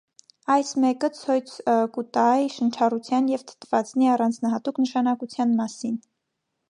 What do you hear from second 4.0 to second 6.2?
առանձնայատուկ նշանակութեան մասին։